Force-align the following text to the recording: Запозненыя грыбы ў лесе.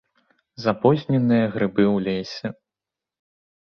Запозненыя 0.63 1.45
грыбы 1.59 1.83
ў 1.95 2.11
лесе. 2.11 2.47